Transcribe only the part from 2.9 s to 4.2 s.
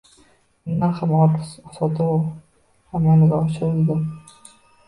amalga oshirildi